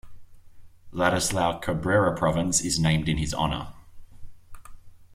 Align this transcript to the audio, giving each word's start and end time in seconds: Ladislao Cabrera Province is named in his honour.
Ladislao 0.91 1.59
Cabrera 1.61 2.17
Province 2.17 2.59
is 2.61 2.79
named 2.79 3.07
in 3.07 3.19
his 3.19 3.35
honour. 3.35 3.67